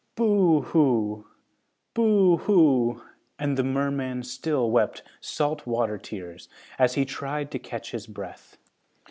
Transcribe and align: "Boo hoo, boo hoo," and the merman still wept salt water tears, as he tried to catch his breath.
"Boo 0.15 0.61
hoo, 0.61 1.27
boo 1.93 2.37
hoo," 2.37 3.03
and 3.37 3.55
the 3.55 3.63
merman 3.63 4.23
still 4.23 4.71
wept 4.71 5.03
salt 5.19 5.67
water 5.67 5.99
tears, 5.99 6.49
as 6.79 6.95
he 6.95 7.05
tried 7.05 7.51
to 7.51 7.59
catch 7.59 7.91
his 7.91 8.07
breath. 8.07 8.57